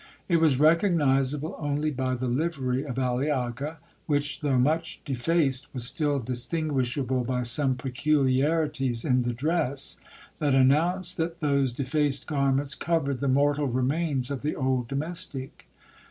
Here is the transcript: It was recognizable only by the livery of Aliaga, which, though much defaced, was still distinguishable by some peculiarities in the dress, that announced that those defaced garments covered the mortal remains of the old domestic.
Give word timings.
It 0.27 0.37
was 0.37 0.59
recognizable 0.59 1.55
only 1.59 1.91
by 1.91 2.15
the 2.15 2.25
livery 2.25 2.83
of 2.83 2.97
Aliaga, 2.97 3.77
which, 4.07 4.41
though 4.41 4.57
much 4.57 4.99
defaced, 5.05 5.71
was 5.75 5.85
still 5.85 6.17
distinguishable 6.17 7.23
by 7.23 7.43
some 7.43 7.75
peculiarities 7.75 9.05
in 9.05 9.21
the 9.21 9.31
dress, 9.33 9.99
that 10.39 10.55
announced 10.55 11.17
that 11.17 11.37
those 11.37 11.71
defaced 11.71 12.25
garments 12.25 12.73
covered 12.73 13.19
the 13.19 13.27
mortal 13.27 13.67
remains 13.67 14.31
of 14.31 14.41
the 14.41 14.55
old 14.55 14.87
domestic. 14.87 15.67